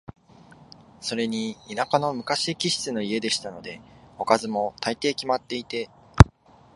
[0.99, 3.81] それに田舎の昔気質の家でしたので、
[4.17, 5.91] おかずも、大抵決まっていて、